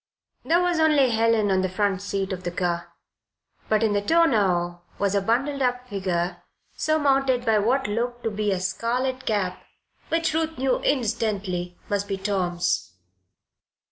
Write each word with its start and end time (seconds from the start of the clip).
There 0.43 0.59
was 0.63 0.79
only 0.79 1.11
Helen 1.11 1.51
on 1.51 1.61
the 1.61 1.69
front 1.69 2.01
seat 2.01 2.33
of 2.33 2.41
the 2.41 2.49
car; 2.49 2.91
but 3.69 3.83
in 3.83 3.93
the 3.93 4.01
tonneau 4.01 4.81
was 4.97 5.13
a 5.13 5.21
bundled 5.21 5.61
up 5.61 5.87
figure 5.87 6.41
surmounted 6.75 7.45
by 7.45 7.59
what 7.59 7.85
looked 7.87 8.23
to 8.23 8.31
be 8.31 8.49
a 8.51 8.59
scarlet 8.59 9.27
cap 9.27 9.63
which 10.09 10.33
Ruth 10.33 10.57
knew 10.57 10.81
instantly 10.83 11.77
must 11.87 12.07
be 12.07 12.17
Tom's. 12.17 12.93